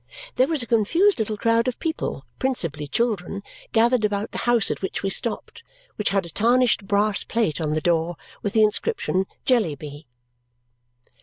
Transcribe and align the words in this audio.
There 0.35 0.47
was 0.47 0.63
a 0.63 0.65
confused 0.65 1.19
little 1.19 1.37
crowd 1.37 1.67
of 1.67 1.77
people, 1.77 2.25
principally 2.39 2.87
children, 2.87 3.43
gathered 3.71 4.03
about 4.03 4.31
the 4.31 4.39
house 4.49 4.71
at 4.71 4.81
which 4.81 5.03
we 5.03 5.11
stopped, 5.11 5.61
which 5.95 6.09
had 6.09 6.25
a 6.25 6.31
tarnished 6.31 6.87
brass 6.87 7.23
plate 7.23 7.61
on 7.61 7.73
the 7.75 7.81
door 7.81 8.15
with 8.41 8.53
the 8.53 8.63
inscription 8.63 9.27
JELLYBY. 9.45 10.07